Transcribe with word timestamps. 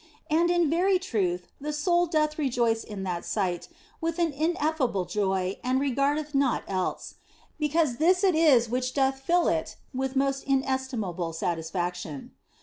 And 0.31 0.49
in 0.49 0.67
very 0.67 0.97
truth 0.97 1.45
the 1.61 1.71
soul 1.71 2.07
doth 2.07 2.39
rejoice 2.39 2.83
in 2.83 3.03
that 3.03 3.23
sight 3.23 3.67
with 4.01 4.17
an 4.17 4.31
ineffable 4.31 5.05
joy 5.05 5.59
and 5.63 5.79
regardeth 5.79 6.33
naught 6.33 6.63
else, 6.67 7.13
because 7.59 7.97
this 7.97 8.23
it 8.23 8.33
is 8.33 8.67
which 8.67 8.95
doth 8.95 9.19
fill 9.19 9.47
it 9.47 9.75
with 9.93 10.15
most 10.15 10.43
inestimable 10.45 11.33
satisfaction. 11.33 12.31